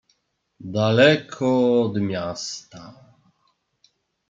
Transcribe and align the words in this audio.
"Daleko 0.77 1.51
od 1.83 2.01
miasta..." 2.07 2.83